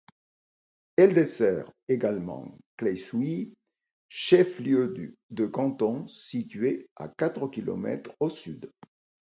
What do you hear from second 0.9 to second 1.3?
Elle